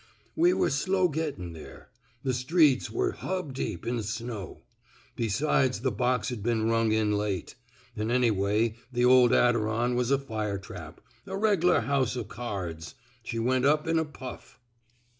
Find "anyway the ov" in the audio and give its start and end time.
8.09-9.29